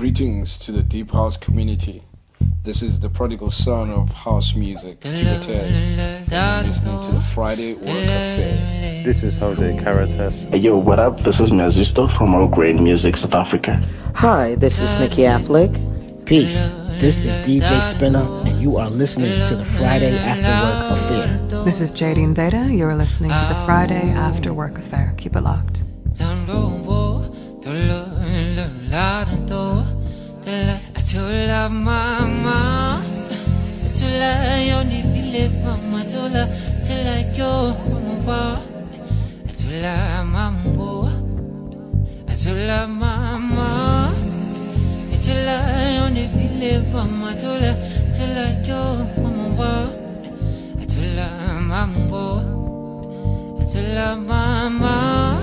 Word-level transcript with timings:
Greetings 0.00 0.56
to 0.60 0.72
the 0.72 0.82
Deep 0.82 1.10
House 1.10 1.36
community. 1.36 2.02
This 2.62 2.80
is 2.80 3.00
the 3.00 3.10
prodigal 3.10 3.50
son 3.50 3.90
of 3.90 4.10
house 4.10 4.54
music, 4.54 5.00
Tibetez. 5.00 5.76
You're 6.30 6.66
listening 6.66 7.02
to 7.02 7.12
the 7.12 7.20
Friday 7.20 7.74
Work 7.74 7.84
Affair. 7.84 9.02
This 9.04 9.22
is 9.22 9.36
Jose 9.36 9.76
Caritas. 9.76 10.44
Hey, 10.44 10.56
yo, 10.56 10.78
what 10.78 10.98
up? 10.98 11.20
This 11.20 11.38
is 11.38 11.50
Mazisto 11.50 12.10
from 12.10 12.34
All 12.34 12.48
Grain 12.48 12.82
Music, 12.82 13.14
South 13.14 13.34
Africa. 13.34 13.78
Hi, 14.14 14.54
this 14.54 14.80
is 14.80 14.98
Mickey 14.98 15.24
Affleck. 15.24 15.76
Peace. 16.24 16.70
This 16.96 17.22
is 17.22 17.38
DJ 17.40 17.82
Spinna, 17.82 18.46
and 18.48 18.62
you 18.62 18.78
are 18.78 18.88
listening 18.88 19.44
to 19.48 19.54
the 19.54 19.66
Friday 19.66 20.16
After 20.16 20.54
Work 20.64 20.92
Affair. 20.96 21.64
This 21.66 21.82
is 21.82 21.92
Jadine 21.92 22.34
Veda. 22.34 22.72
You 22.72 22.86
are 22.86 22.96
listening 22.96 23.32
to 23.32 23.46
the 23.50 23.62
Friday 23.66 24.08
After 24.12 24.54
Work 24.54 24.78
Affair. 24.78 25.12
Keep 25.18 25.36
it 25.36 25.42
locked. 25.42 25.84
Tola 30.50 31.68
mama 31.70 33.00
Tola 33.94 34.58
yoni 34.58 35.00
vile 35.12 35.48
mama 35.62 36.02
Tola 36.10 36.42
Tola 36.82 37.14
yo 37.38 37.76
mama 37.86 38.58
Tola 39.54 40.24
mambo 40.24 41.08
Tola 42.34 42.88
mama 42.88 44.10
Tola 45.22 45.56
yoni 45.96 46.26
vile 46.34 46.82
mama 46.92 47.30
Tola 47.38 47.72
Tola 48.10 48.46
yo 48.66 49.06
mama 49.22 49.88
Tola 50.90 51.28
mambo 51.62 52.42
Tola 53.72 54.16
mama 54.16 55.38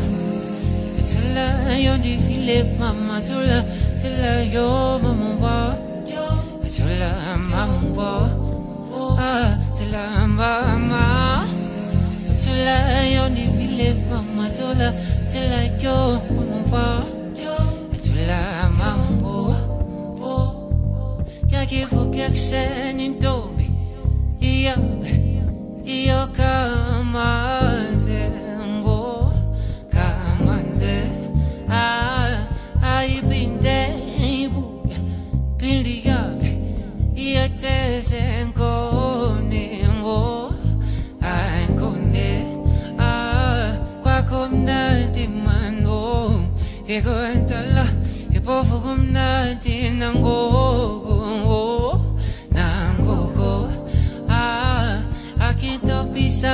Tola 1.07 1.77
yoni 1.79 2.17
vile 2.17 2.63
mama 2.77 3.21
Tola 3.21 3.63
Tola 4.07 4.39
yo 4.55 4.99
mama 5.03 5.75
Tola 6.71 7.11
mambo 7.51 8.11
Ah 9.19 9.51
Tola 9.75 10.03
mama. 10.27 11.43
Tola 12.39 13.03
yoni 13.03 13.45
vile 13.55 13.89
mama 14.09 14.47
Tola 14.55 14.93
Tola 15.27 15.61
yo 15.83 16.21
mama 16.31 17.03
Tola 18.05 18.39
mambo 18.79 19.35
Yakivuka 21.51 22.29
kuseni 22.29 23.07
ntombi. 23.09 23.67
Iyabe 24.39 25.11
Iyo 25.83 26.27
kamanze 26.31 28.21
ngo 28.79 29.31
Kamanze 29.91 30.95
Ah 31.69 32.06
Iyateze 37.57 38.21
ngone 38.53 39.81
ngo 39.97 40.53
Ay 41.21 41.65
ngone 41.73 42.29
Ah 42.99 43.73
Kwako 44.03 44.47
mnandi 44.53 45.25
mano 45.27 46.45
Ego 46.87 47.09
entala 47.33 47.85
Ipofu 48.29 48.77
kumnandi 48.81 49.89
nangogo 49.97 51.17
Nangogo 52.53 53.69
Ah 54.29 55.01
Akintopisa 55.41 56.53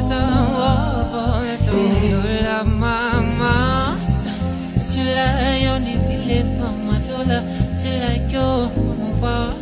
Tola 4.91 5.55
yoni 5.63 5.95
vile 6.05 6.43
mama 6.59 6.99
Tola 7.07 7.39
Tola 7.79 8.11
yo 8.33 8.47
mama 8.75 9.55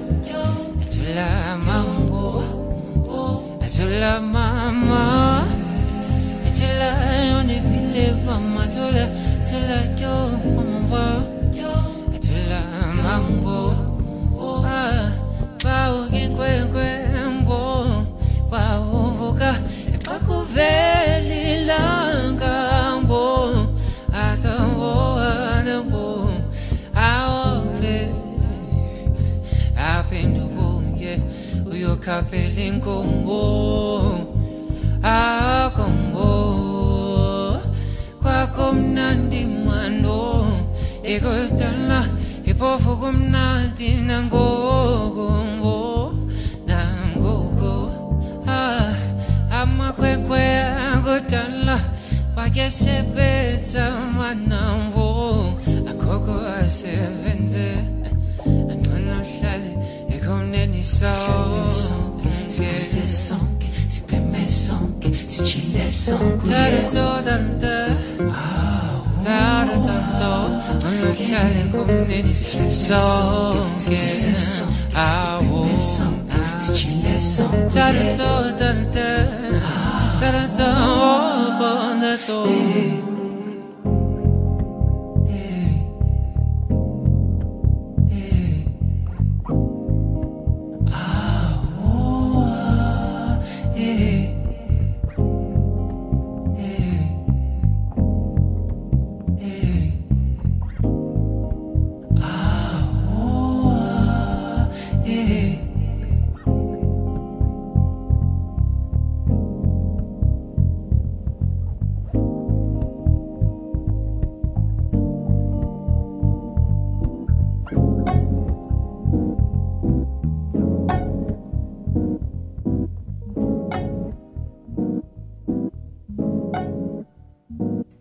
Tola 0.94 1.56
mambo 1.66 2.44
Tola 3.76 4.20
mama 4.20 4.59
Uyokapeli 32.20 32.72
nkombo 32.72 34.28
Akombo 35.04 36.30
Kwako 38.22 38.74
mnandi 38.74 39.46
mwando 39.46 40.46
Ekotala 41.04 42.06
Ipofu 42.46 42.98
kumnandi 42.98 43.90
nangogo 44.08 45.32
Nangogo 46.68 47.92
Ah 48.48 48.94
Amakwekwe 49.52 50.60
angotala 50.60 51.80
Wakesebetsa 52.36 53.92
manamvo 54.18 55.60
Akoko 55.90 56.40
asebenze 56.60 57.80
Angcono 58.72 59.24
hlale 59.24 59.72
ekhoneni 60.10 60.84
세상 62.50 63.40
si 63.88 64.02
permesson 64.02 64.98
che 65.00 65.14
si 65.28 65.46
ci 65.46 65.72
lesson 65.72 66.38
다르도 66.40 67.24
단데 67.24 67.96
다르던도 69.24 70.26
오늘 70.86 71.14
샤는 71.14 71.72
꿈내 71.72 72.32
속에 72.32 74.08
아오 74.96 75.70
si 76.58 76.74
ci 76.74 77.02
lesson 77.06 77.70
다르도 77.70 78.56
단데 78.56 79.62
다르던 80.20 80.60
오버나도 81.56 83.09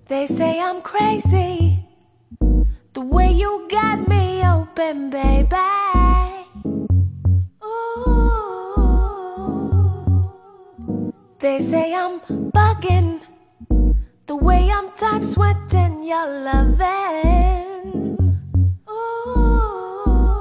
They 0.08 0.26
say 0.26 0.58
I'm 0.58 0.80
crazy. 0.80 1.84
The 2.94 3.02
way 3.02 3.30
you 3.30 3.68
got 3.70 4.08
me 4.08 4.42
open, 4.42 5.10
baby. 5.10 5.54
Ooh. 7.62 8.38
They 11.40 11.60
say 11.60 11.94
I'm 11.94 12.20
bugging. 12.56 13.20
The 14.24 14.36
way 14.36 14.70
I'm 14.70 14.90
type 14.92 15.24
sweating 15.24 16.04
your 16.04 16.26
loving. 16.42 18.16
Ooh. 18.88 20.32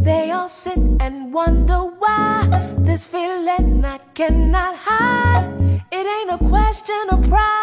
They 0.00 0.30
all 0.30 0.48
sit 0.48 0.78
and 0.78 1.34
wonder 1.34 1.80
why 2.00 2.48
this 2.78 3.06
feeling 3.06 3.84
I 3.84 3.98
cannot 4.14 4.76
hide. 4.78 5.23
Question 6.84 7.18
of 7.18 7.30
pride. 7.30 7.53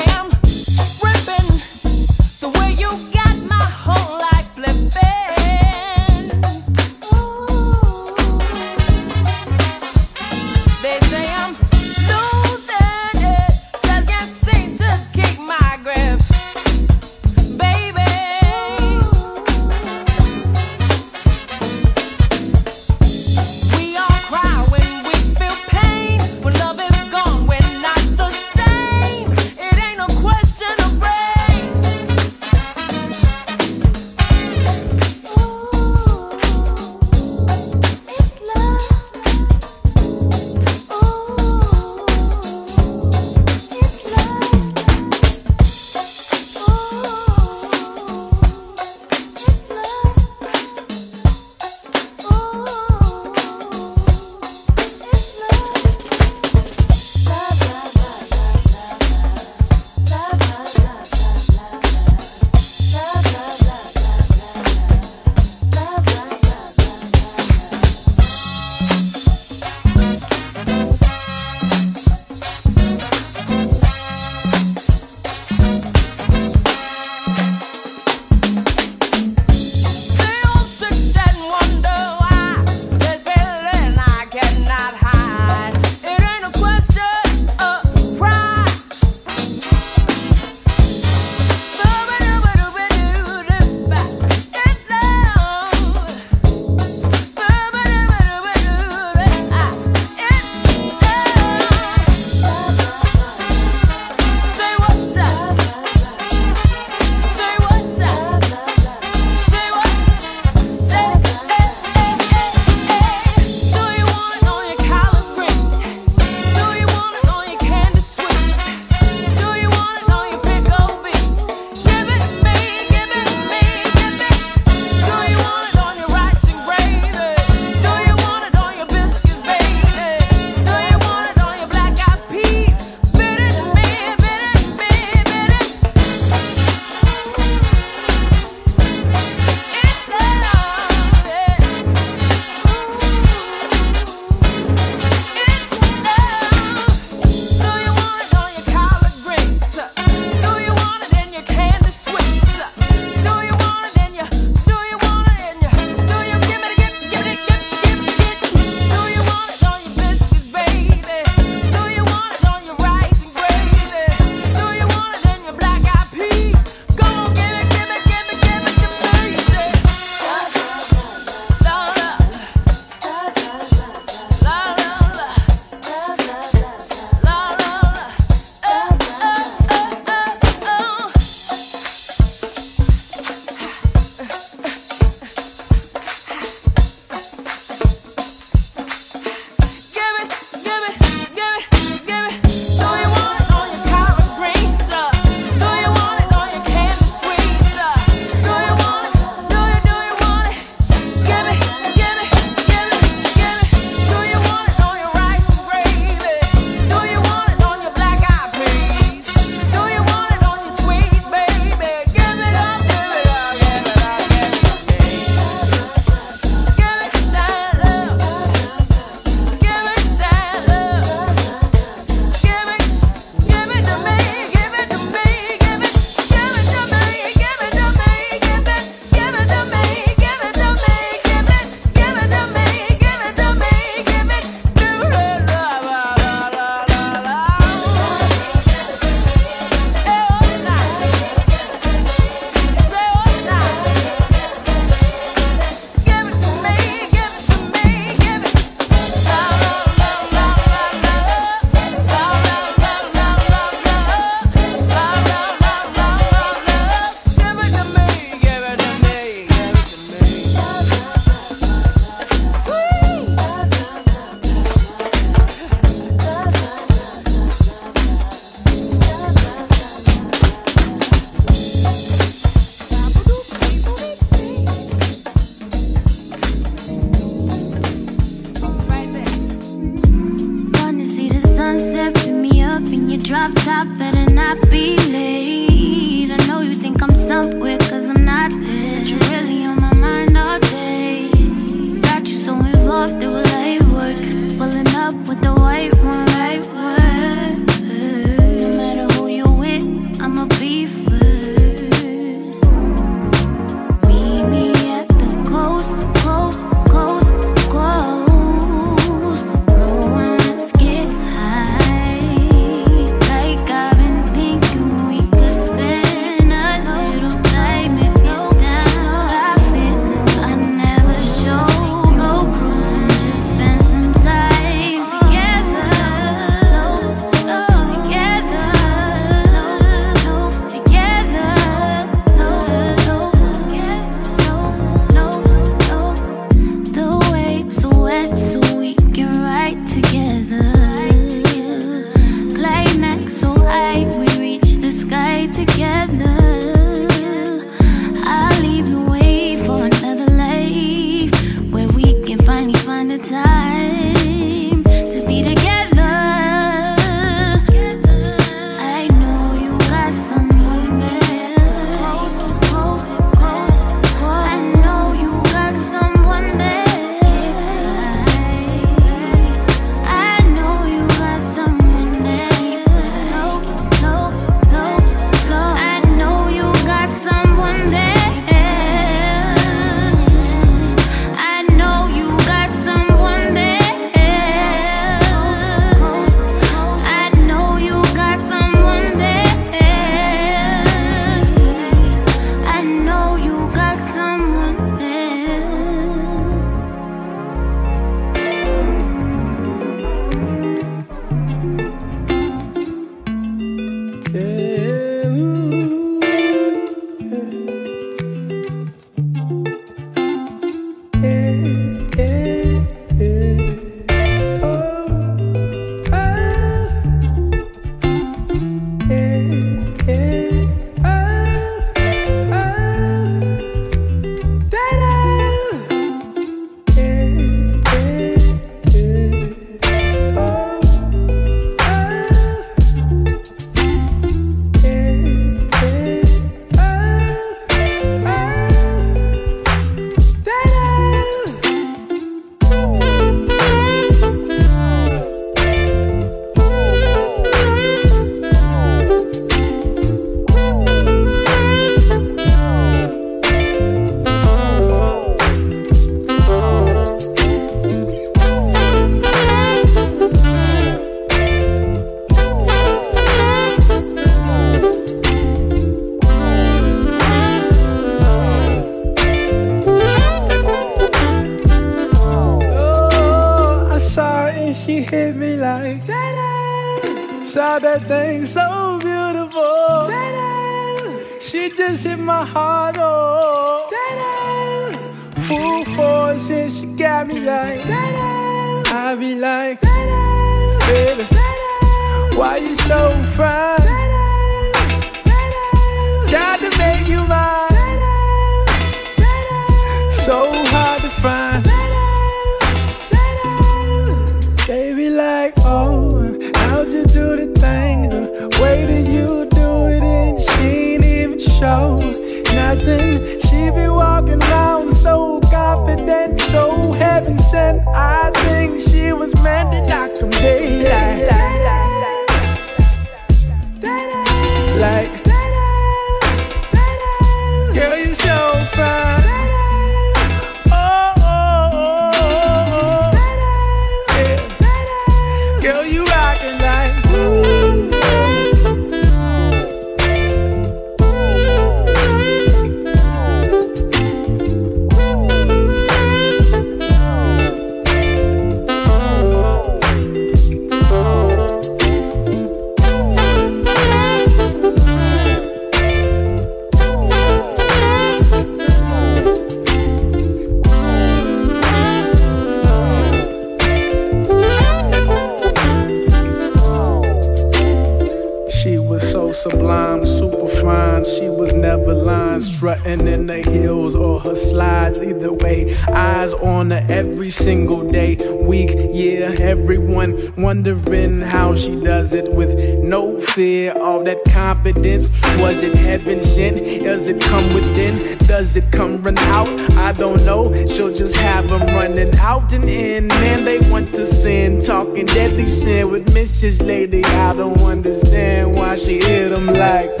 I 597.31 597.33
don't 597.33 597.57
understand 597.61 598.55
why 598.55 598.75
she 598.75 598.97
hit 598.97 599.29
them 599.29 599.47
like. 599.47 600.00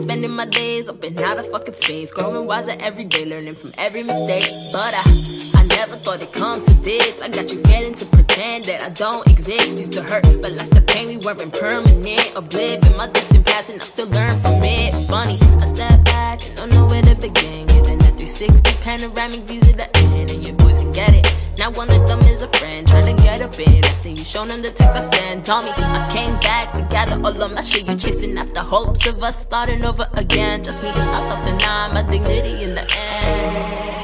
Spending 0.00 0.30
my 0.30 0.46
days 0.46 0.88
up 0.88 1.02
and 1.02 1.20
out 1.20 1.38
of 1.38 1.50
fucking 1.50 1.74
space. 1.74 2.12
Growing 2.12 2.46
wiser 2.46 2.74
every 2.80 3.04
day, 3.04 3.24
learning 3.26 3.54
from 3.54 3.72
every 3.76 4.02
mistake. 4.02 4.44
But 4.72 4.94
I, 4.94 5.60
I 5.60 5.66
never 5.66 5.96
thought 5.96 6.22
it'd 6.22 6.32
come 6.32 6.62
to 6.62 6.74
this. 6.82 7.20
I 7.20 7.28
got 7.28 7.52
you 7.52 7.60
failing 7.62 7.94
to 7.94 8.06
pretend 8.06 8.64
that 8.64 8.80
I 8.80 8.88
don't 8.90 9.26
exist. 9.26 9.78
Used 9.78 9.92
to 9.92 10.02
hurt, 10.02 10.24
but 10.40 10.52
like 10.52 10.70
the 10.70 10.80
pain 10.80 11.08
we 11.08 11.16
weren't 11.18 11.52
permanent. 11.52 12.32
A 12.36 12.40
blip 12.40 12.84
in 12.86 12.96
my 12.96 13.08
distant 13.08 13.44
past, 13.44 13.70
and 13.70 13.80
I 13.82 13.84
still 13.84 14.08
learn 14.08 14.40
from 14.40 14.62
it. 14.62 14.92
Funny, 15.08 15.38
I 15.62 15.66
step 15.66 16.04
back 16.04 16.46
and 16.46 16.56
don't 16.56 16.70
know 16.70 16.86
where 16.86 17.02
to 17.02 17.14
begin. 17.16 17.66
Giving 17.66 18.02
a 18.02 18.12
360 18.16 18.82
panoramic 18.82 19.40
views 19.40 19.68
of 19.68 19.76
the 19.76 19.94
end, 19.96 20.30
and 20.30 20.42
your 20.44 20.54
boys 20.54 20.80
forget 20.80 21.12
it. 21.12 21.26
Now 21.58 21.70
one 21.70 21.90
of 21.90 22.08
them 22.08 22.20
is 22.20 22.42
get 23.56 23.84
after 23.84 24.08
you 24.08 24.24
shown 24.24 24.48
them 24.48 24.62
the 24.62 24.70
text 24.70 24.96
I 24.96 25.02
sent. 25.10 25.44
Told 25.44 25.64
me 25.64 25.70
I 25.76 26.08
came 26.10 26.38
back 26.40 26.72
to 26.74 26.82
gather 26.82 27.20
all 27.22 27.42
of 27.42 27.52
my 27.52 27.60
shit. 27.60 27.86
You 27.86 27.96
chasing 27.96 28.36
after 28.38 28.60
hopes 28.60 29.06
of 29.06 29.22
us 29.22 29.40
starting 29.40 29.84
over 29.84 30.08
again. 30.14 30.62
Just 30.62 30.82
me, 30.82 30.90
myself, 30.90 31.40
and 31.46 31.62
I, 31.62 31.92
my 31.92 32.02
dignity 32.10 32.64
in 32.64 32.74
the 32.74 32.82
end. 32.96 33.94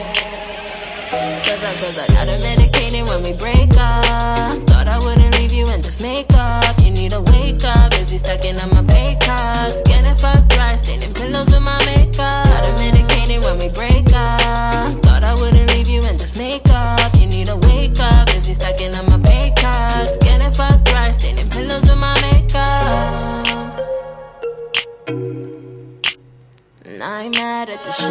Cause 1.10 1.64
I, 1.64 1.72
cause 1.80 1.98
I 1.98 2.06
got 2.14 2.28
her 2.28 2.38
medicated 2.42 3.06
when 3.08 3.22
we 3.22 3.36
break 3.36 3.70
up. 3.76 4.54
Thought 4.68 4.86
I 4.86 4.98
wouldn't 5.04 5.36
leave 5.38 5.52
you 5.52 5.66
and 5.66 5.82
just 5.82 6.00
make 6.00 6.32
up. 6.34 6.78
You 6.80 6.90
need 6.90 7.10
to 7.10 7.20
wake 7.32 7.64
up, 7.64 7.90
busy 7.90 8.18
stacking 8.18 8.58
on 8.60 8.70
my 8.70 8.84
pay 8.92 9.16
cards. 9.20 9.82
Getting 9.82 10.16
fucked 10.16 10.56
right, 10.56 10.78
staining 10.78 11.12
pillows 11.12 11.50
with 11.50 11.62
my 11.62 11.78
makeup. 11.86 12.44
Got 12.46 12.64
her 12.64 12.76
medicated 12.78 13.42
when 13.42 13.58
we 13.58 13.68
break 13.74 14.06
up. 14.12 15.02
Thought 15.02 15.24
I 15.24 15.34
wouldn't 15.34 15.68
leave 15.70 15.88
you 15.88 16.02
and 16.04 16.18
just 16.18 16.36
make 16.36 16.68
up. 16.70 16.99
Need 17.40 17.46
to 17.46 17.56
wake 17.68 17.98
up, 17.98 18.26
busy 18.26 18.52
stacking 18.52 18.94
on 18.96 19.06
my 19.06 19.18
pay 19.26 19.50
cards. 19.56 20.14
Getting 20.18 20.52
fucked 20.52 20.92
right, 20.92 21.14
staining 21.14 21.48
pillows 21.48 21.88
with 21.88 21.96
my 21.96 22.12
makeup. 22.20 23.46
And 26.84 27.02
I 27.02 27.22
ain't 27.22 27.34
mad 27.36 27.70
at 27.70 27.82
the 27.82 27.92
shit. 27.92 28.10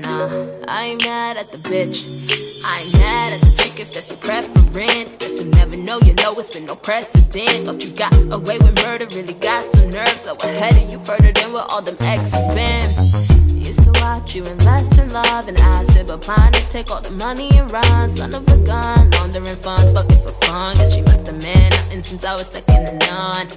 Nah, 0.00 0.28
I 0.68 0.84
ain't 0.84 1.02
mad 1.02 1.36
at 1.38 1.50
the 1.50 1.58
bitch. 1.58 2.62
I 2.64 2.82
ain't 2.82 2.92
mad 2.94 3.32
at 3.32 3.40
the 3.40 3.50
chick 3.64 3.80
if 3.80 3.92
that's 3.92 4.10
your 4.10 4.18
preference. 4.18 5.16
Guess 5.16 5.40
you 5.40 5.46
never 5.46 5.76
know, 5.76 5.98
you 5.98 6.14
know 6.22 6.34
it's 6.38 6.50
been 6.50 6.66
no 6.66 6.76
precedent. 6.76 7.66
Thought 7.66 7.84
you 7.84 7.90
got 7.90 8.14
away 8.32 8.58
with 8.58 8.76
murder, 8.84 9.08
really 9.08 9.34
got 9.34 9.64
some 9.64 9.90
nerve. 9.90 10.06
So 10.06 10.36
ahead 10.36 10.80
of 10.80 10.88
you 10.88 11.00
further 11.00 11.32
than 11.32 11.52
where 11.52 11.64
all 11.64 11.82
them 11.82 11.96
exes 11.98 12.46
been. 12.54 13.57
To 13.88 14.00
watch 14.02 14.34
you 14.34 14.44
invest 14.44 14.98
in 14.98 15.10
love 15.12 15.48
and 15.48 15.58
acid, 15.58 16.08
but 16.08 16.20
plan 16.20 16.52
to 16.52 16.60
take 16.68 16.90
all 16.90 17.00
the 17.00 17.10
money 17.10 17.48
and 17.58 17.70
run. 17.70 18.10
Son 18.10 18.34
of 18.34 18.46
a 18.48 18.56
gun, 18.58 19.10
laundering 19.12 19.56
funds, 19.56 19.92
fucking 19.92 20.18
for 20.18 20.32
fun. 20.44 20.76
Guess 20.76 20.94
she 20.94 21.00
must 21.00 21.26
have 21.26 21.40
meant 21.42 21.74
nothing 21.74 22.02
since 22.02 22.22
I 22.22 22.36
was 22.36 22.48
second 22.48 22.84
to 22.84 23.06
none. 23.06 23.48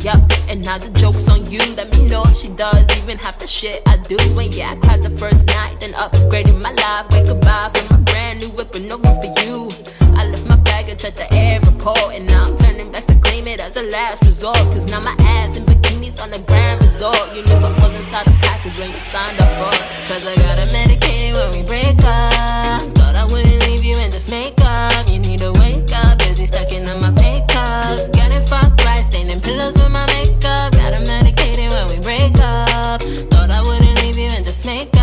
Yup, 0.00 0.20
and 0.48 0.62
now 0.62 0.76
the 0.76 0.90
joke's 0.90 1.26
on 1.30 1.50
you. 1.50 1.60
Let 1.74 1.90
me 1.96 2.06
know 2.06 2.22
if 2.26 2.36
she 2.36 2.48
does 2.48 2.84
even 2.98 3.16
half 3.16 3.38
the 3.38 3.46
shit 3.46 3.82
I 3.86 3.96
do. 3.96 4.16
When 4.34 4.52
yeah, 4.52 4.72
I 4.72 4.76
cried 4.76 5.02
the 5.02 5.10
first 5.10 5.46
night, 5.46 5.80
then 5.80 5.92
upgraded 5.94 6.60
my 6.60 6.72
life. 6.72 7.10
Wake 7.10 7.28
up 7.28 7.40
by 7.40 7.70
for 7.72 7.94
my 7.94 8.00
brand 8.00 8.40
new 8.40 8.50
whip 8.50 8.74
with 8.74 8.84
no 8.84 8.98
room 8.98 9.16
for 9.16 9.32
you. 9.42 9.70
I 10.18 10.26
left 10.26 10.46
my 10.46 10.56
baggage 10.56 11.02
at 11.04 11.16
the 11.16 11.32
airport, 11.32 12.12
and 12.12 12.26
now 12.26 12.44
I'm 12.44 12.56
turning 12.58 12.92
back 12.92 13.06
to 13.06 13.14
claim 13.20 13.48
it 13.48 13.60
as 13.60 13.76
a 13.76 13.82
last 13.84 14.22
resort. 14.22 14.56
Cause 14.74 14.84
now 14.84 15.00
my 15.00 15.16
ass 15.20 15.56
in 15.56 15.64
bikinis 15.98 16.22
on 16.22 16.30
the 16.30 16.38
grand 16.40 16.80
resort. 16.80 17.34
You 17.34 17.44
knew 17.44 17.54
I 17.54 17.72
wasn't 17.80 18.04
start 18.04 18.26
a 18.26 18.30
package 18.40 18.78
when 18.78 18.90
you 18.90 19.00
signed 19.00 19.40
up 19.40 19.48
for. 19.58 19.72
Cause 20.08 20.26
I 20.26 20.34
got 20.36 20.58
her 20.58 20.72
medicated 20.72 21.34
when 21.34 21.50
we 21.52 21.66
break 21.66 21.98
up. 22.04 22.82
Thought 22.96 23.14
I 23.14 23.24
wouldn't 23.24 23.62
leave 23.66 23.84
you 23.84 23.96
in 23.98 24.10
this 24.10 24.30
makeup. 24.30 25.08
You 25.08 25.18
need 25.18 25.40
to 25.40 25.52
wake 25.52 25.90
up, 25.92 26.18
busy 26.18 26.46
stacking 26.46 26.86
on 26.88 27.00
my 27.00 27.12
pay 27.20 27.44
cards. 27.48 28.08
Getting 28.10 28.44
fucked 28.46 28.84
right, 28.84 29.04
staining 29.04 29.40
pillows 29.40 29.74
with 29.74 29.90
my 29.90 30.06
makeup. 30.06 30.72
Got 30.72 30.94
her 30.94 31.04
medicated 31.04 31.70
when 31.70 31.88
we 31.88 32.00
break 32.02 32.34
up. 32.40 33.02
Thought 33.30 33.50
I 33.50 33.60
wouldn't 33.62 34.02
leave 34.02 34.18
you 34.18 34.30
in 34.30 34.44
this 34.44 34.64
makeup. 34.64 34.97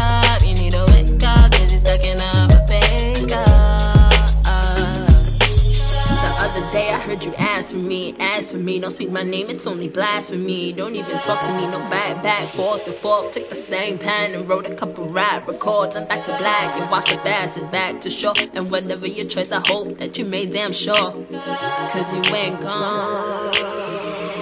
Day 6.76 6.90
I 6.90 7.00
heard 7.00 7.24
you 7.24 7.34
ask 7.36 7.70
for 7.70 7.78
me, 7.78 8.14
ask 8.20 8.52
for 8.52 8.58
me. 8.58 8.80
Don't 8.80 8.92
speak 8.92 9.10
my 9.10 9.24
name, 9.24 9.50
it's 9.50 9.66
only 9.66 9.88
blasphemy. 9.88 10.74
Don't 10.74 10.94
even 10.94 11.18
talk 11.20 11.42
to 11.44 11.54
me, 11.54 11.66
no 11.68 11.80
back, 11.90 12.22
back, 12.22 12.54
forth 12.54 12.86
and 12.86 12.96
forth. 12.96 13.32
Took 13.32 13.50
the 13.50 13.56
same 13.56 13.98
pen 13.98 14.34
and 14.36 14.48
wrote 14.48 14.66
a 14.66 14.76
couple 14.76 15.08
rap 15.08 15.48
records. 15.48 15.96
I'm 15.96 16.06
back 16.06 16.26
to 16.26 16.38
black, 16.38 16.78
you 16.78 16.86
watch 16.92 17.10
the 17.12 17.18
bass 17.24 17.56
is 17.56 17.66
back 17.68 18.02
to 18.02 18.10
shore. 18.10 18.34
And 18.54 18.70
whatever 18.70 19.08
your 19.08 19.26
choice, 19.26 19.54
I 19.54 19.62
hope 19.66 19.98
that 20.00 20.18
you 20.18 20.26
made 20.26 20.52
damn 20.52 20.74
sure. 20.74 21.12
Cause 21.92 22.14
you 22.14 22.22
ain't 22.36 22.60
gone. 22.60 23.54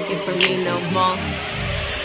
Here 0.08 0.20
for 0.26 0.36
me 0.44 0.64
no 0.64 0.82
more. 0.90 1.18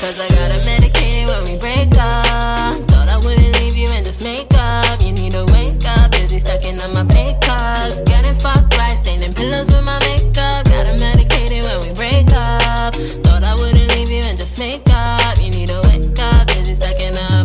Cause 0.00 0.20
I 0.20 0.28
got 0.28 0.48
her 0.54 0.62
medicated 0.66 1.26
when 1.26 1.42
we 1.48 1.58
break 1.58 1.88
up. 1.96 2.76
Thought 2.90 3.08
I 3.08 3.16
wouldn't 3.16 3.54
leave 3.60 3.76
you 3.76 3.88
in 3.96 4.04
this 4.04 4.22
makeup. 4.22 5.00
You 5.00 5.12
need 5.12 5.32
to 5.32 5.46
wake 5.52 5.82
up, 5.86 6.10
busy 6.12 6.38
stacking 6.40 6.78
on 6.80 6.92
my 6.92 7.04
pay 7.14 7.34
cards. 7.42 8.02
Getting 8.02 8.38
fucked 8.38 8.77
staining 8.98 9.32
pillows 9.32 9.66
with 9.68 9.84
my 9.84 9.98
makeup. 10.00 10.64
Got 10.66 10.86
her 10.86 10.98
medicated 10.98 11.62
when 11.62 11.80
we 11.82 11.94
break 11.94 12.26
up. 12.32 12.94
Thought 13.24 13.44
I 13.44 13.54
wouldn't 13.54 13.88
leave 13.94 14.10
you 14.10 14.22
in 14.22 14.36
this 14.36 14.58
makeup. 14.58 15.38
You 15.38 15.50
need 15.50 15.68
to 15.68 15.80
wake 15.84 16.18
up, 16.18 16.48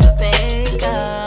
my 0.01 0.15
pay 0.17 0.77
cards. 0.79 1.23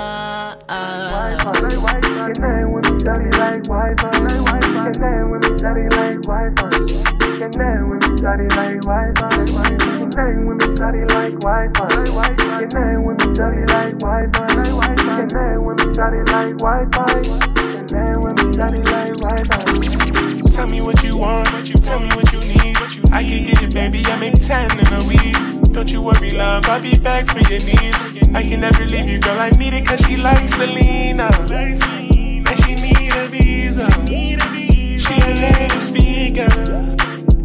Shawty 15.97 16.29
like 16.31 16.59
Wi-Fi. 16.59 18.36
Me, 18.57 18.63
shawty 18.63 18.81
like 18.91 19.15
Wi-Fi. 19.17 20.51
Tell 20.51 20.67
me 20.67 20.81
what 20.81 21.03
you 21.03 21.19
want, 21.19 21.53
what 21.53 21.69
you 21.69 21.75
tell 21.75 22.01
me 22.01 22.09
what 22.09 22.33
you 22.33 22.41
need. 22.41 22.79
What 22.81 22.97
you 22.97 23.03
I 23.13 23.23
can 23.23 23.45
get 23.45 23.63
it, 23.63 23.75
baby. 23.75 24.03
I 24.07 24.17
make 24.17 24.35
ten 24.35 24.71
in 24.79 24.87
a 24.87 25.05
week. 25.07 25.37
Don't 25.73 25.91
you 25.93 26.01
worry, 26.01 26.31
love. 26.31 26.65
I'll 26.67 26.81
be 26.81 26.97
back 26.99 27.27
for 27.27 27.39
your 27.51 27.61
needs. 27.61 28.17
I 28.35 28.43
can 28.43 28.61
never 28.61 28.87
leave 28.87 29.09
you, 29.11 29.19
girl. 29.21 29.39
I 29.39 29.51
need 29.51 29.75
it 29.75 29.85
cause 29.87 30.01
she 30.01 30.17
likes 30.17 30.55
Selena. 30.55 31.29
And 31.51 32.59
she 32.61 32.75
need 32.77 33.13
a 33.13 33.29
visa. 33.29 33.91
She 34.07 35.15
a 35.21 35.35
native 35.35 35.83
speaker. 35.83 36.49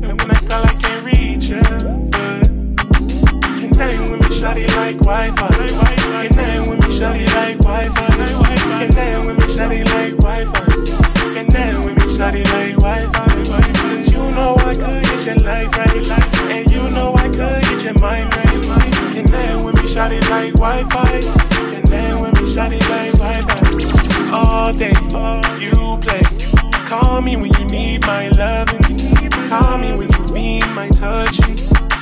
And 0.07 0.17
when 0.17 0.31
I 0.31 0.39
call, 0.47 0.63
I 0.63 0.73
can't 0.79 1.03
reach 1.05 1.49
her. 1.49 1.63
Hang 3.77 4.11
with 4.11 4.21
me, 4.21 4.27
shawty 4.27 4.67
like 4.77 4.97
Wi-Fi. 4.99 5.47
Can 5.49 6.33
hang 6.35 6.69
with 6.69 6.79
me, 6.79 6.87
shawty 6.87 7.25
like 7.35 7.57
Wi-Fi. 7.59 8.07
Can 8.07 8.93
hang 8.93 9.25
with 9.25 9.37
me, 9.39 9.45
shawty 9.45 9.83
like 9.85 10.15
Wi-Fi. 10.17 11.00
Can 11.41 11.51
hang 11.55 11.85
with 11.85 11.97
me, 11.97 12.03
shawty 12.03 12.43
like 12.53 12.77
Wi-Fi. 12.77 13.73
Cause 13.73 14.11
you 14.11 14.19
know 14.31 14.55
I 14.57 14.75
could 14.75 15.03
get 15.03 15.25
your 15.25 15.35
life 15.37 15.75
right. 15.75 16.09
And 16.51 16.69
you 16.69 16.87
know 16.91 17.15
I 17.15 17.29
could 17.29 17.63
get 17.63 17.83
your 17.83 17.99
mind 17.99 18.35
right. 18.35 18.93
Can 19.15 19.27
hang 19.27 19.63
with 19.63 19.89
shot 19.91 20.13
it 20.13 20.29
like 20.29 20.53
Wi-Fi. 20.53 21.19
Dance 21.85 22.21
with 22.21 22.39
me, 22.39 22.49
shot 22.49 22.71
it 22.71 22.87
like 22.89 23.13
Wi-Fi. 23.13 24.31
All 24.31 24.71
day, 24.71 24.93
you 25.59 25.97
play. 25.99 26.21
Call 26.87 27.21
me 27.21 27.35
when 27.35 27.51
you 27.55 27.65
need 27.65 28.05
my 28.05 28.29
loving. 28.29 28.83
Call 29.49 29.79
me 29.79 29.95
when 29.95 30.09
you 30.13 30.33
need 30.33 30.67
my 30.75 30.89
touching. 30.89 31.57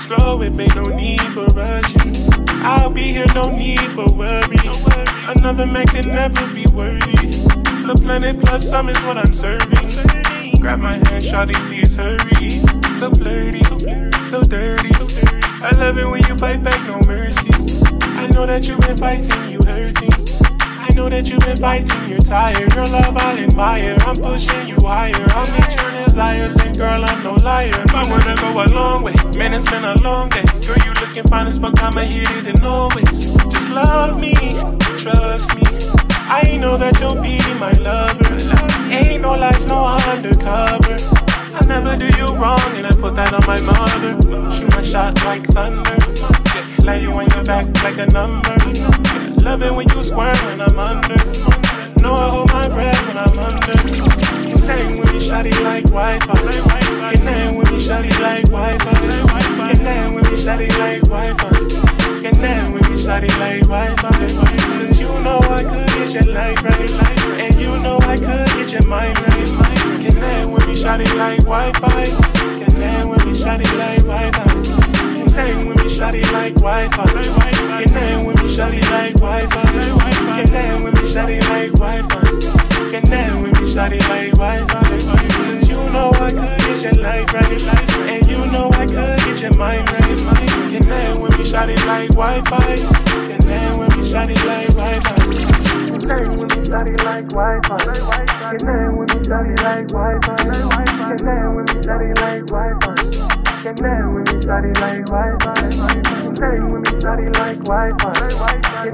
Slow 0.06 0.42
it, 0.42 0.56
babe, 0.56 0.76
no 0.76 0.84
need 0.84 1.22
for 1.34 1.46
rushing. 1.56 2.14
I'll 2.62 2.90
be 2.90 3.14
here, 3.14 3.26
no 3.34 3.44
need 3.56 3.90
for 3.92 4.06
worry. 4.14 4.60
Another 5.38 5.66
man 5.66 5.88
can 5.88 6.08
never 6.10 6.46
be 6.54 6.66
worthy. 6.74 7.59
The 7.90 7.96
planet 7.96 8.40
plus 8.40 8.70
some 8.70 8.88
is 8.88 9.04
what 9.04 9.18
I'm 9.18 9.34
serving. 9.34 10.62
Grab 10.62 10.78
my 10.78 11.02
hand, 11.10 11.24
shawty, 11.26 11.56
please 11.66 11.96
hurry. 11.96 12.62
So 13.02 13.10
flirty, 13.10 13.64
so 14.26 14.44
dirty. 14.44 14.94
I 15.66 15.72
love 15.74 15.98
it 15.98 16.06
when 16.06 16.22
you 16.30 16.36
bite 16.36 16.64
back, 16.64 16.86
no 16.86 17.02
mercy. 17.08 17.50
I 18.14 18.28
know 18.28 18.46
that 18.46 18.68
you've 18.68 18.82
been 18.82 18.96
fighting, 18.96 19.50
you 19.50 19.58
hurting. 19.66 20.14
I 20.62 20.94
know 20.94 21.10
that 21.10 21.32
you've 21.32 21.40
been 21.40 21.58
fighting, 21.58 22.08
you're 22.08 22.20
tired. 22.20 22.72
Your 22.76 22.86
love 22.86 23.18
I 23.18 23.42
admire. 23.42 23.98
I'm 24.02 24.16
pushing 24.18 24.68
you 24.68 24.78
higher. 24.86 25.26
I'll 25.34 25.50
meet 25.58 25.74
your 25.74 26.06
desires, 26.06 26.58
and 26.58 26.78
girl, 26.78 27.04
I'm 27.04 27.24
no 27.24 27.34
liar. 27.42 27.74
I 27.74 28.06
wanna 28.06 28.36
go 28.38 28.66
a 28.66 28.68
long 28.72 29.02
way, 29.02 29.16
man, 29.36 29.56
it's 29.56 29.66
been 29.66 29.84
a 29.84 30.00
long 30.04 30.30
day. 30.30 30.46
Girl, 30.68 30.78
you 30.86 30.94
looking 31.02 31.24
fine 31.24 31.48
as 31.48 31.58
fuck, 31.58 31.82
I'ma 31.82 32.02
hit 32.02 32.30
it 32.38 32.54
and 32.54 32.64
always. 32.64 33.34
Just 33.50 33.72
love 33.72 34.20
me, 34.20 34.36
trust 35.02 35.56
me. 35.56 35.69
I 36.32 36.58
know 36.58 36.78
that 36.78 37.00
you'll 37.00 37.22
be 37.22 37.40
my 37.58 37.72
lover. 37.82 38.30
Ain't 38.94 39.24
no 39.24 39.34
lies, 39.34 39.66
no 39.66 39.84
undercover. 39.84 40.98
I 41.58 41.62
never 41.66 41.98
do 41.98 42.06
you 42.18 42.28
wrong, 42.38 42.62
and 42.78 42.86
I 42.86 42.92
put 42.92 43.16
that 43.16 43.34
on 43.34 43.42
my 43.50 43.60
mother. 43.66 44.14
Shoot 44.54 44.70
my 44.70 44.84
shot 44.84 45.16
like 45.26 45.44
thunder. 45.48 45.98
Lay 46.86 47.02
you 47.02 47.12
on 47.14 47.28
your 47.32 47.44
back 47.44 47.66
like 47.84 47.98
a 47.98 48.06
number. 48.14 48.56
Love 49.44 49.64
it 49.64 49.74
when 49.74 49.90
you 49.90 50.04
squirm 50.04 50.38
when 50.46 50.62
I'm 50.62 50.78
under. 50.78 51.18
Know 52.02 52.14
I 52.14 52.30
hold 52.30 52.50
my 52.54 52.68
breath 52.68 53.02
when 53.08 53.18
I'm 53.18 53.40
under. 53.40 53.78
Can 54.70 55.00
with 55.00 55.12
me, 55.12 55.20
shawty 55.20 55.54
like 55.64 55.86
Wi-Fi. 55.86 57.18
Can 57.18 57.56
with 57.56 57.72
me, 57.72 57.78
shawty 57.78 58.14
like 58.22 58.46
Wi-Fi. 58.46 59.74
Can 59.76 60.14
with 60.14 60.30
me, 60.30 60.38
shawty 60.38 60.70
like 60.78 61.02
Wi-Fi. 61.10 61.50
Can 62.22 62.72
with 62.72 62.88
me, 62.88 62.98
shawty 62.98 63.30
like 63.40 63.64
Wi-Fi 63.64 64.79
know 65.30 65.40
I 65.60 65.64
could 65.64 65.88
get 65.98 66.10
your 66.18 66.34
life 66.34 66.64
right. 66.64 66.92
life, 67.02 67.40
And 67.44 67.56
you 67.62 67.72
know 67.80 67.98
I 68.02 68.18
could 68.18 68.50
get 68.58 68.72
your 68.74 68.88
mind 68.88 69.18
right. 69.20 69.50
Connect 70.04 70.50
with 70.50 70.68
me, 70.68 70.76
shot 70.76 71.02
it 71.02 71.14
like 71.16 71.40
Wi 71.46 71.72
Fi. 71.74 72.06
Connect 72.62 73.08
with 73.10 73.26
me, 73.26 73.36
shot 73.36 73.62
it 73.62 73.74
like 73.78 74.02
Wi 74.10 74.32
Fi. 74.32 74.48
Connect 75.22 75.68
with 75.68 75.78
me, 75.84 75.90
shot 75.90 76.16
it 76.16 76.32
like 76.32 76.56
Wi 76.56 76.88
Fi. 76.90 77.84
Connect 77.84 78.26
with 78.26 78.42
me, 78.42 78.48
shot 78.56 78.74
it 78.74 78.90
like 78.90 79.16
Wi 79.18 79.46
Fi. 79.52 79.62
Connect 80.42 80.84
with 80.84 80.96
me, 81.00 81.08
shot 81.14 81.30
it 81.30 81.44
like 81.50 81.72
Wi 81.74 82.02
Fi. 82.10 82.22
Connect 82.94 83.42
with 83.42 83.60
me, 83.60 83.66
shot 83.72 83.94
it 83.94 84.10
like 84.10 84.34
Wi 84.34 84.66
Fi. 84.66 84.84
Cause 85.46 85.70
you 85.70 85.82
know 85.94 86.10
I 86.26 86.30
could 86.32 86.58
get 86.66 86.82
your 86.82 87.04
life 87.04 87.32
right. 87.34 87.62
life, 87.70 87.90
And 88.10 88.26
you 88.28 88.46
know 88.48 88.72
I 88.74 88.86
could 88.88 89.20
get 89.28 89.42
your 89.42 89.56
mind 89.58 89.90
right. 89.92 90.18
Connect 90.74 91.22
with 91.22 91.38
me, 91.38 91.46
shot 91.46 91.70
it 91.70 91.86
like 91.86 92.10
Wi 92.18 92.42
Fi. 92.50 92.76
Connect 93.30 93.78
with 93.78 93.89
women 94.00 94.12
shining 94.12 94.48
like 94.48 94.74
white 94.76 95.04
fire. 95.04 95.18
Nine 96.04 96.38
women 96.38 96.66
shining 96.66 96.96
like 96.98 97.34
white 97.34 97.66
fire. 97.66 97.78
Nine 98.64 98.98
women 98.98 99.24
shining 99.24 99.56
like 99.58 99.92
white 99.92 100.24
fire. 100.24 101.16
Nine 101.24 101.56
women 101.56 101.84
shining 101.84 102.16
like 102.16 102.52
white 102.52 102.84
fire. 102.84 102.96
Can 103.62 103.76
nine 103.82 104.14
women 104.14 104.42
study 104.42 104.72
like 104.80 105.06
Wi-Fi? 105.08 105.54
Stay 106.34 106.60
with 106.62 106.80
me, 106.80 107.00
study 107.00 107.28
like 107.38 107.60
Wi-Fi. 107.66 108.14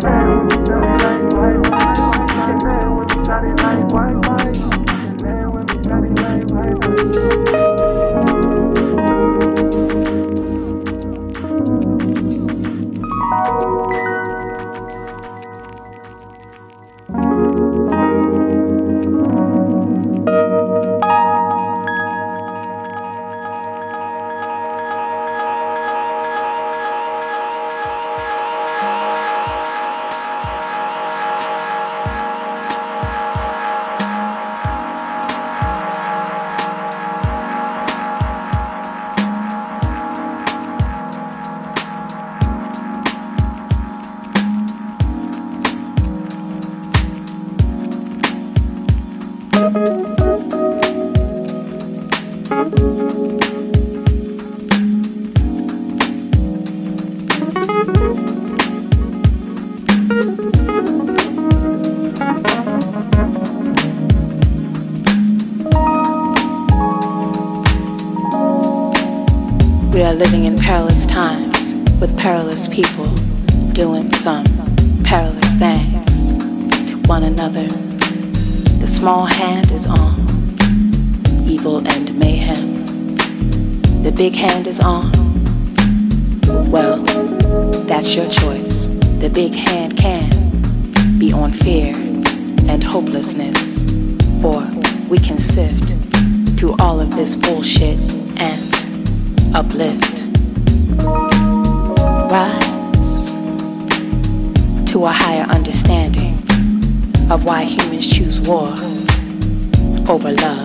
Can 0.01 0.47
with 0.47 0.57
me, 0.57 0.65
study 0.65 0.89
like 1.05 1.29
Wi-Fi? 1.29 1.99
Can 2.59 2.97
with 2.97 3.09
me, 3.15 3.23
study 3.23 3.51
like 3.61 3.87
Wi-Fi? 3.89 4.37
Can 5.19 5.51
with 5.53 5.67
me, 5.69 5.83
study 5.83 6.09
like 6.21 6.47
Wi-Fi? 6.47 7.64
Big 84.31 84.35
hand 84.35 84.65
is 84.65 84.79
on. 84.79 85.11
Well, 86.71 86.97
that's 87.85 88.15
your 88.15 88.27
choice. 88.27 88.87
The 89.19 89.29
big 89.31 89.53
hand 89.53 89.95
can 89.97 91.19
be 91.19 91.31
on 91.31 91.51
fear 91.51 91.93
and 92.67 92.83
hopelessness, 92.83 93.83
or 94.43 94.65
we 95.09 95.19
can 95.19 95.37
sift 95.37 95.93
through 96.57 96.75
all 96.79 96.99
of 96.99 97.15
this 97.15 97.35
bullshit 97.35 97.99
and 98.41 99.55
uplift. 99.55 100.23
Rise 102.31 103.29
to 104.91 105.05
a 105.05 105.11
higher 105.11 105.45
understanding 105.57 106.33
of 107.29 107.45
why 107.45 107.65
humans 107.65 108.11
choose 108.11 108.39
war 108.41 108.69
over 110.09 110.31
love. 110.31 110.64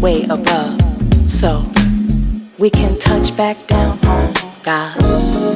Way 0.00 0.24
above 0.24 0.80
so 1.28 1.64
we 2.58 2.68
can 2.68 2.98
touch 2.98 3.34
back 3.36 3.56
down 3.66 3.98
on 4.04 4.32
God's 4.62 5.54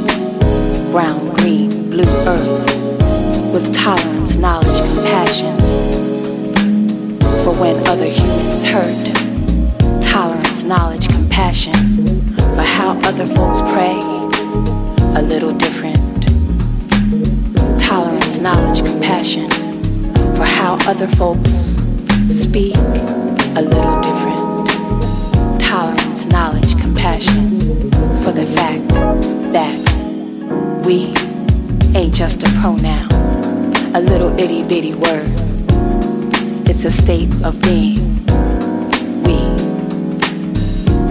brown, 0.90 1.34
green, 1.34 1.90
blue 1.90 2.04
earth 2.26 3.52
with 3.52 3.72
tolerance, 3.74 4.36
knowledge, 4.36 4.78
compassion 4.94 5.56
for 7.44 7.52
when 7.60 7.86
other 7.86 8.06
humans 8.06 8.64
hurt. 8.64 10.02
Tolerance, 10.02 10.62
knowledge, 10.62 11.08
compassion 11.08 11.74
for 12.36 12.62
how 12.62 12.98
other 13.04 13.26
folks 13.26 13.60
pray 13.72 13.98
a 15.16 15.22
little 15.22 15.52
different. 15.52 15.98
Tolerance, 17.78 18.38
knowledge, 18.38 18.84
compassion 18.84 19.50
for 20.34 20.44
how 20.44 20.78
other 20.86 21.06
folks 21.08 21.76
speak 22.26 22.76
a 23.56 23.62
little 23.62 24.00
different. 24.00 25.60
Tolerance, 25.60 26.26
knowledge, 26.26 26.78
compassion 26.80 27.58
for 28.22 28.32
the 28.32 28.46
fact 28.46 28.88
that 29.52 29.74
we 30.86 31.06
ain't 31.98 32.14
just 32.14 32.44
a 32.44 32.50
pronoun, 32.60 33.10
a 33.94 34.00
little 34.00 34.38
itty 34.38 34.62
bitty 34.62 34.94
word. 34.94 35.26
It's 36.68 36.84
a 36.84 36.90
state 36.90 37.30
of 37.44 37.60
being. 37.60 38.24
We, 39.24 39.34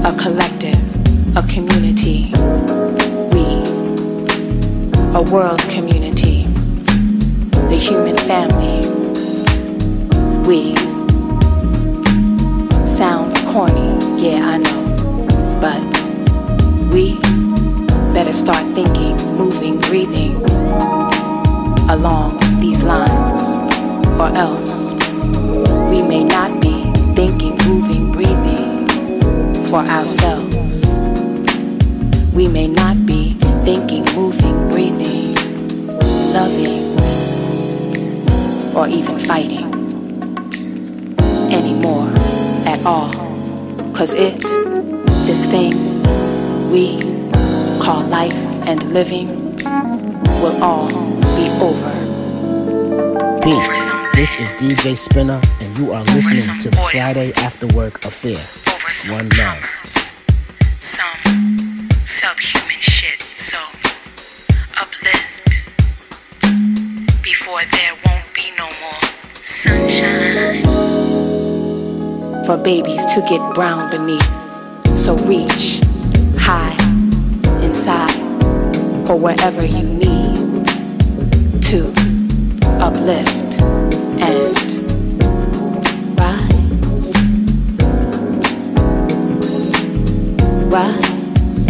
a 0.06 0.16
collective, 0.18 0.80
a 1.36 1.44
community. 1.44 2.32
We, 3.34 3.44
a 5.14 5.22
world 5.22 5.60
community. 5.70 6.46
The 7.68 7.78
human 7.78 8.18
family. 8.18 8.88
We. 10.48 10.89
Corny, 13.50 13.98
yeah, 14.22 14.46
I 14.46 14.58
know. 14.58 15.60
But 15.60 15.82
we 16.94 17.18
better 18.14 18.32
start 18.32 18.64
thinking, 18.76 19.18
moving, 19.36 19.82
breathing 19.82 20.36
along 21.90 22.38
these 22.60 22.84
lines, 22.84 23.58
or 24.22 24.30
else 24.38 24.94
we 25.90 26.04
may 26.04 26.24
not 26.26 26.62
be 26.62 26.94
thinking, 27.16 27.58
moving, 27.66 28.12
breathing 28.12 28.88
for 29.66 29.80
ourselves. 29.80 30.94
We 32.36 32.48
may 32.48 32.68
not 32.68 33.04
be 33.08 33.34
thinking, 33.66 34.06
moving, 34.16 34.70
breathing, 34.70 35.34
loving, 36.38 36.86
or 38.78 38.88
even 38.88 39.18
fighting 39.18 39.74
anymore 41.52 42.14
at 42.68 42.86
all. 42.86 43.29
Cause 44.00 44.14
it, 44.14 44.40
this 45.28 45.46
thing 45.48 45.74
we 46.72 47.02
call 47.84 48.02
life 48.06 48.32
and 48.66 48.82
living, 48.94 49.28
will 50.40 50.64
all 50.64 50.88
be 51.36 51.50
over. 51.60 51.92
Peace. 53.42 53.92
This 54.16 54.36
is 54.36 54.54
DJ 54.54 54.96
Spinna, 54.96 55.44
and 55.62 55.78
you 55.78 55.92
are 55.92 56.06
listening 56.06 56.60
to 56.60 56.70
the 56.70 56.78
Friday 56.94 57.34
After 57.40 57.68
Work 57.76 58.06
Affair. 58.06 58.40
One 59.14 59.28
love. 59.32 60.09
For 72.50 72.58
babies 72.58 73.06
to 73.14 73.22
get 73.30 73.54
brown 73.54 73.92
beneath, 73.92 74.26
so 74.98 75.16
reach 75.18 75.82
high 76.36 76.76
inside 77.64 78.10
for 79.06 79.16
wherever 79.16 79.64
you 79.64 79.84
need 79.84 80.66
to 81.66 81.94
uplift 82.82 83.62
and 84.20 84.58
rise. 86.18 87.14
Rise. 90.74 91.66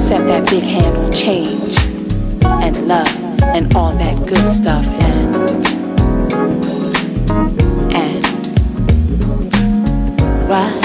Set 0.00 0.24
that 0.28 0.48
big 0.48 0.62
hand 0.62 0.96
on 0.96 1.12
change 1.12 1.76
and 2.62 2.86
love 2.86 3.42
and 3.42 3.74
all 3.74 3.96
that 3.96 4.28
good 4.28 4.48
stuff 4.48 4.86
and 4.86 5.83
rise. 10.54 10.83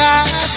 By 0.00 0.49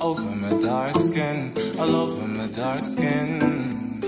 Over 0.00 0.22
my 0.22 0.52
dark 0.60 0.98
skin, 1.00 1.52
all 1.78 1.96
over 1.96 2.26
my 2.26 2.46
dark 2.48 2.84
skin. 2.84 4.00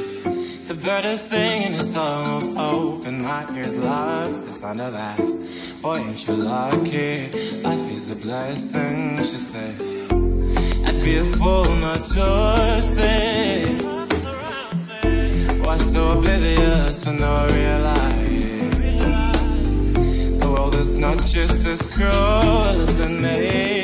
The 0.69 0.75
bird 0.75 1.05
is 1.07 1.21
singing 1.23 1.75
a 1.81 1.85
song 1.85 2.43
of 2.43 2.57
hope, 2.57 3.07
and 3.07 3.23
my 3.23 3.43
ears 3.57 3.75
love 3.77 4.47
the 4.47 4.53
sound 4.53 4.81
of 4.83 4.93
that. 4.93 5.19
Boy, 5.81 5.99
ain't 5.99 6.27
you 6.27 6.35
lucky? 6.35 7.31
Life 7.63 7.91
is 7.91 8.11
a 8.11 8.17
blessing, 8.17 9.17
she 9.19 9.39
says. 9.51 9.81
I'd 10.87 11.01
be 11.03 11.17
a 11.17 11.25
fool 11.37 11.75
not 11.77 12.05
to 12.05 12.83
think. 12.99 13.83
Why 15.65 15.79
so 15.79 16.13
oblivious 16.19 17.05
when 17.07 17.23
I 17.23 17.47
realize 17.47 18.79
the 20.41 20.49
world 20.53 20.75
is 20.75 20.99
not 20.99 21.19
just 21.25 21.67
as 21.67 21.81
cruel 21.95 22.83
as 22.83 23.01
it 23.01 23.21
may? 23.23 23.78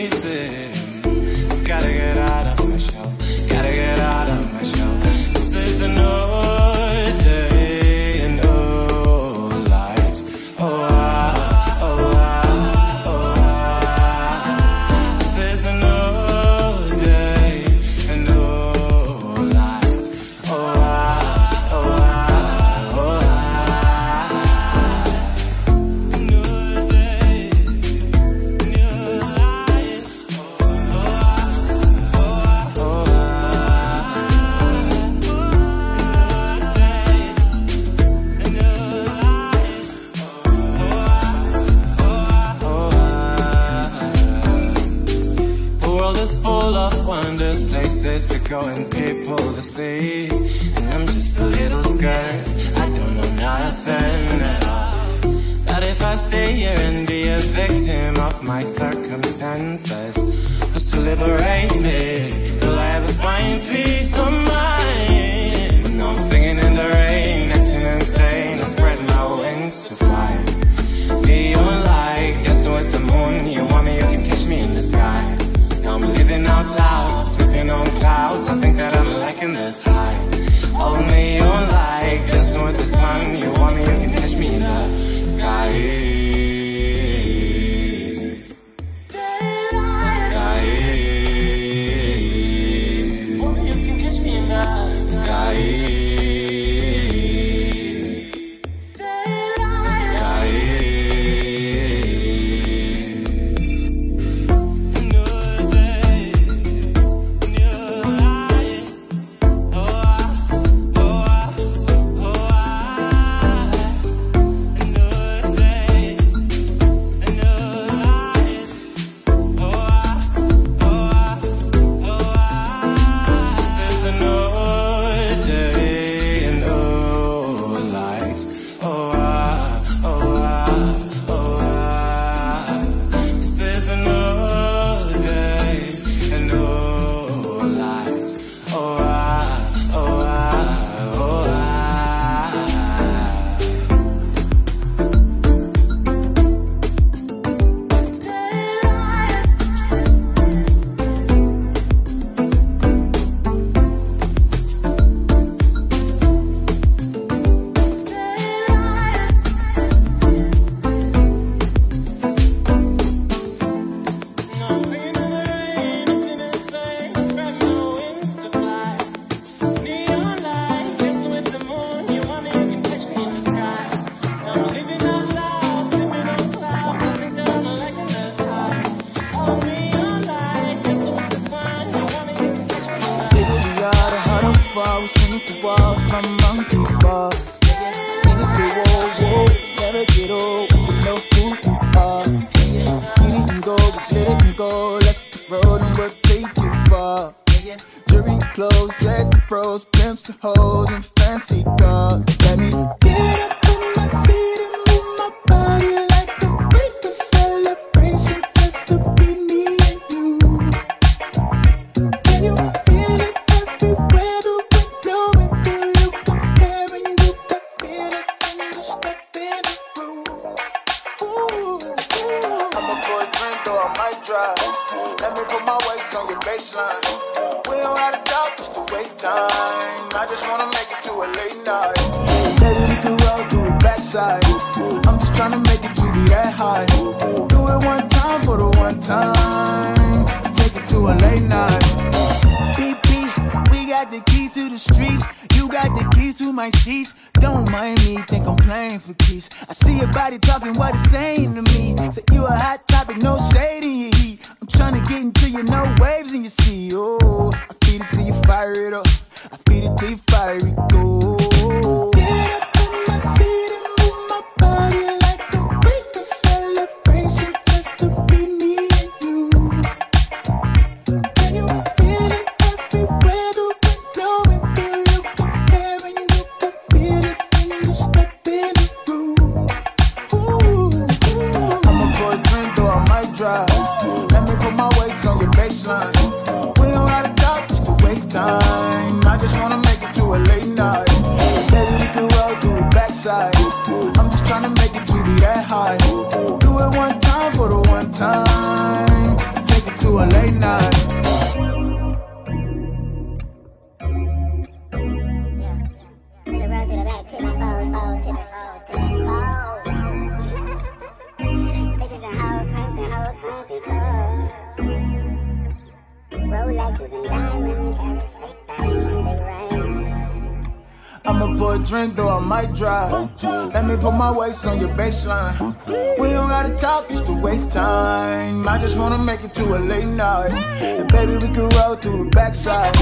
Night. 330.15 330.53
And 330.81 331.11
baby, 331.13 331.35
we 331.35 331.53
can 331.53 331.69
roll 331.71 331.97
through 331.97 332.25
the 332.25 332.31
backside. 332.31 332.97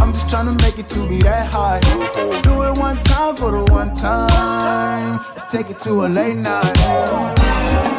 I'm 0.00 0.12
just 0.12 0.28
trying 0.28 0.46
to 0.46 0.64
make 0.64 0.78
it 0.78 0.88
to 0.90 1.08
be 1.08 1.18
that 1.22 1.52
high. 1.52 1.80
Do 2.42 2.62
it 2.64 2.78
one 2.78 3.02
time 3.02 3.36
for 3.36 3.50
the 3.50 3.72
one 3.72 3.92
time. 3.94 5.24
Let's 5.30 5.50
take 5.50 5.70
it 5.70 5.78
to 5.80 6.06
a 6.06 6.08
late 6.08 6.36
night. 6.36 7.95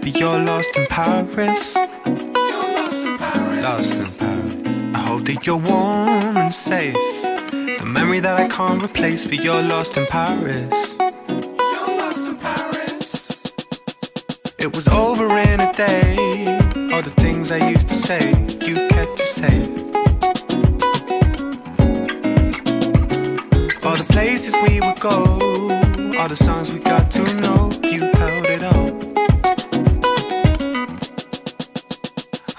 Won't 0.00 0.06
forget, 0.06 0.12
but 0.12 0.20
you're 0.20 0.38
lost 0.38 0.76
in 0.76 0.86
Paris. 0.86 1.76
Lost 3.62 3.94
in 3.94 4.12
Paris. 4.18 4.56
I 4.94 4.98
hope 4.98 5.24
that 5.26 5.46
you're 5.46 5.56
warm 5.56 6.36
and 6.36 6.54
safe. 6.54 6.94
The 6.94 7.84
memory 7.84 8.20
that 8.20 8.36
I 8.36 8.46
can't 8.48 8.82
replace, 8.82 9.26
but 9.26 9.42
you're 9.42 9.62
lost 9.62 9.96
in 9.96 10.06
Paris. 10.06 10.98
It 14.58 14.74
was 14.74 14.88
over 14.88 15.26
in 15.38 15.60
a 15.60 15.72
day. 15.72 16.58
All 16.92 17.02
the 17.02 17.14
things 17.16 17.50
I 17.50 17.70
used 17.70 17.88
to 17.88 17.94
say, 17.94 18.30
you 18.60 18.79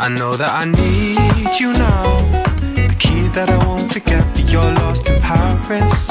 I 0.04 0.10
know 0.10 0.36
that 0.36 0.52
I 0.52 0.66
need 0.66 1.60
you 1.60 1.74
now. 1.74 2.18
The 2.74 2.96
key 2.98 3.28
that 3.36 3.52
I 3.52 3.68
won't 3.68 3.94
forget, 3.94 4.26
but 4.34 4.52
you're 4.52 4.74
lost 4.82 5.08
in 5.10 5.22
Paris. 5.22 6.11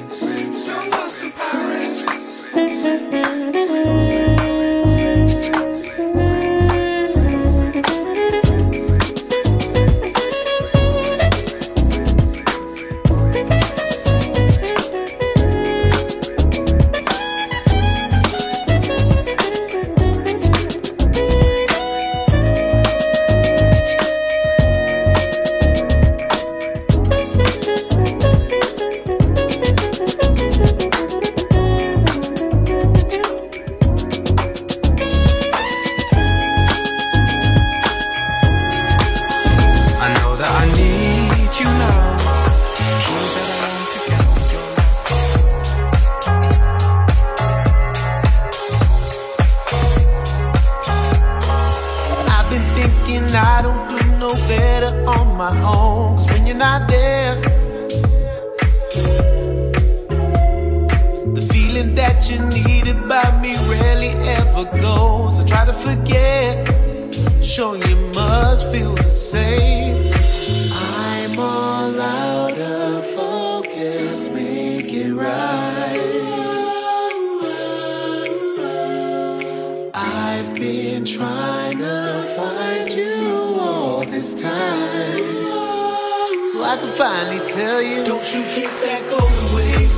on 55.07 55.37
my 55.37 55.55
own. 55.61 56.17
Cause 56.17 56.27
when 56.27 56.45
you're 56.47 56.57
not 56.57 56.87
there, 56.87 57.35
the 61.33 61.47
feeling 61.53 61.95
that 61.95 62.29
you 62.29 62.39
needed 62.49 63.07
by 63.07 63.27
me 63.41 63.55
rarely 63.69 64.09
ever 64.37 64.65
goes. 64.79 65.39
I 65.39 65.45
try 65.45 65.65
to 65.65 65.73
forget, 65.73 66.67
sure 67.43 67.77
you 67.77 67.95
must 68.15 68.71
feel 68.71 68.95
the 68.95 69.09
same. 69.09 70.00
I 86.71 86.77
can 86.77 86.87
finally 86.93 87.39
tell 87.51 87.81
you. 87.81 88.05
Don't 88.05 88.33
you 88.33 88.43
keep 88.55 88.71
that 88.79 89.03
going, 89.11 89.89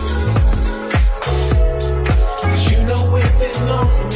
Cause 2.41 2.71
you 2.71 2.80
know 2.88 3.15
it 3.15 3.32
belongs 3.38 3.99
to 3.99 4.05
me. 4.05 4.12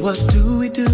What 0.00 0.18
do 0.30 0.58
we 0.58 0.70
do? 0.70 0.86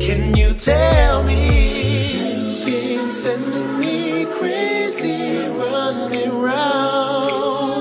Can 0.00 0.34
you 0.34 0.54
tell 0.54 1.22
me? 1.22 2.14
You've 2.14 2.64
been 2.64 3.10
sending 3.10 3.78
me 3.78 4.24
crazy, 4.24 5.50
running 5.50 6.40
round. 6.40 7.74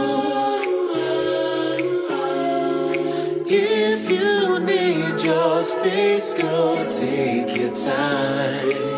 If 3.47 4.09
you 4.11 4.59
need 4.59 5.23
your 5.23 5.63
space, 5.63 6.33
go 6.33 6.85
take 6.89 7.55
your 7.55 7.73
time. 7.73 8.90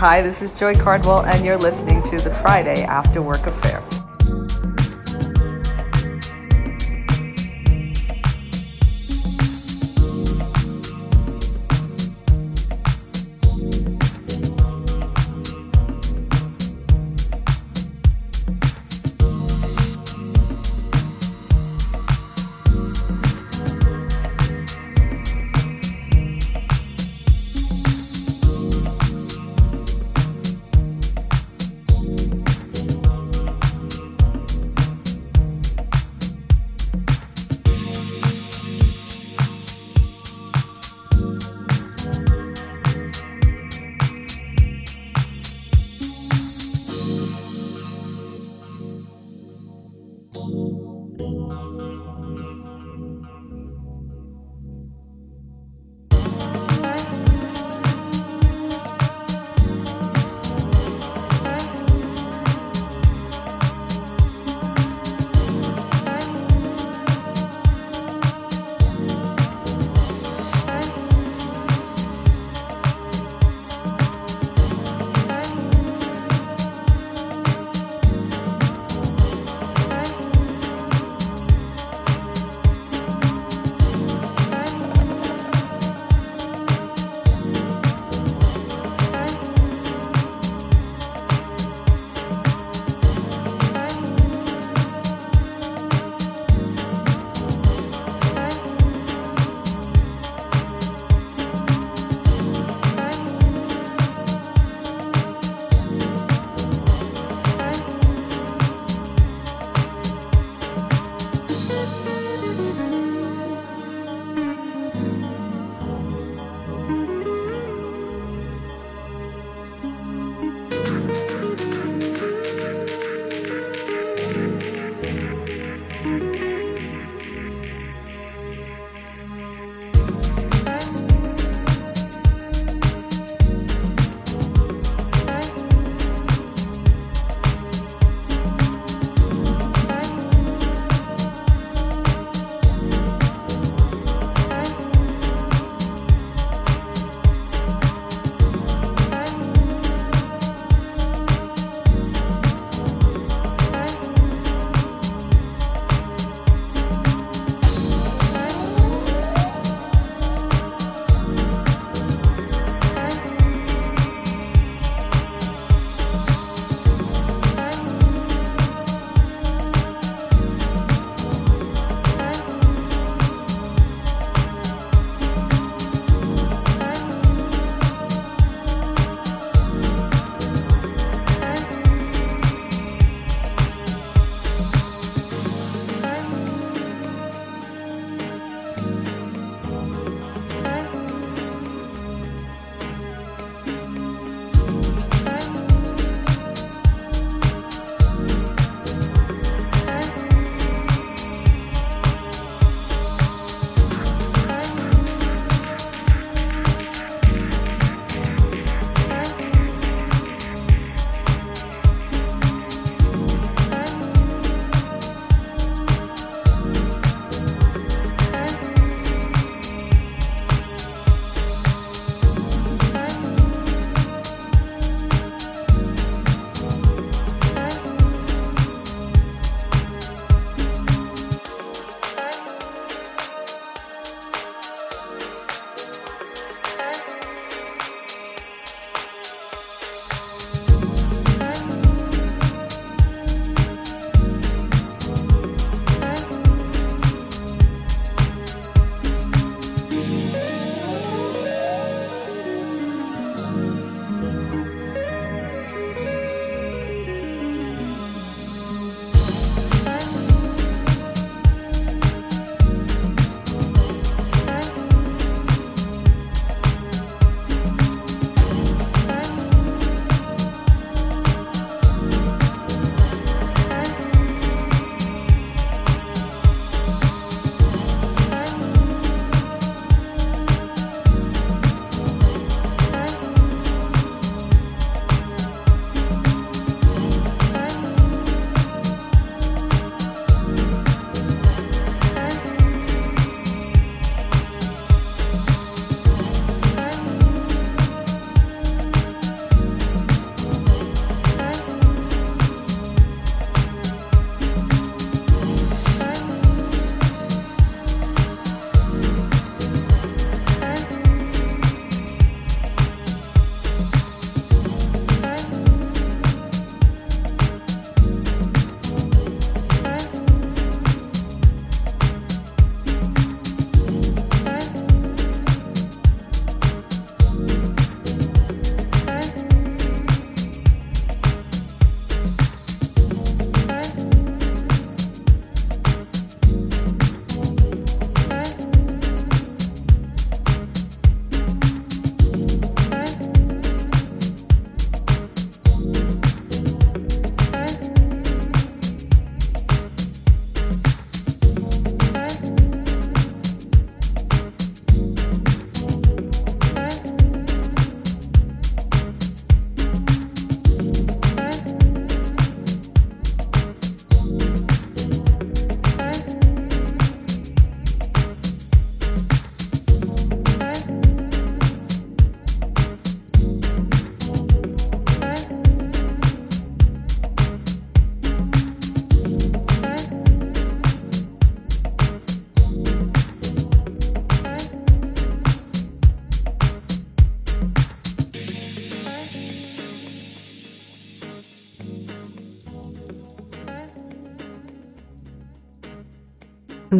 Hi, 0.00 0.22
this 0.22 0.40
is 0.40 0.54
Joi 0.54 0.72
Cardwell, 0.76 1.26
and 1.26 1.44
you're 1.44 1.58
listening 1.58 2.02
to 2.04 2.16
the 2.16 2.34
Friday 2.36 2.84
After 2.84 3.20
Work 3.20 3.46
Affair. 3.46 3.69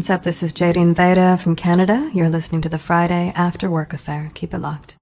What's 0.00 0.08
up? 0.08 0.22
This 0.22 0.42
is 0.42 0.54
Jadine 0.54 0.94
Veda 0.94 1.36
from 1.36 1.54
Canada. 1.54 2.10
You're 2.14 2.30
listening 2.30 2.62
to 2.62 2.70
the 2.70 2.78
Friday 2.78 3.34
After 3.36 3.68
Work 3.68 3.92
Affair. 3.92 4.30
Keep 4.32 4.54
it 4.54 4.58
locked. 4.60 4.99